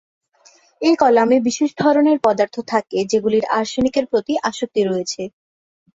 এ 0.81 0.91
কলামে 0.99 1.37
বিশেষ 1.47 1.69
ধরনের 1.81 2.17
পদার্থ 2.25 2.55
থাকে 2.71 2.97
যেগুলির 3.11 3.45
আর্সেনিকের 3.57 4.05
প্রতি 4.11 4.33
আসক্তি 4.49 4.81
রয়েছে। 4.83 5.21